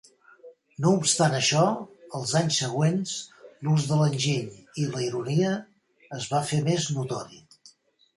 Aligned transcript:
No 0.83 0.91
obstant 0.99 1.33
això, 1.39 1.65
els 2.19 2.31
anys 2.39 2.57
següents, 2.63 3.11
l'ús 3.67 3.85
de 3.91 3.99
l'enginy 3.99 4.57
i 4.85 4.87
la 4.95 5.03
ironia 5.09 5.53
es 6.21 6.27
va 6.33 6.41
fer 6.53 6.63
més 6.71 6.89
notori. 6.97 7.39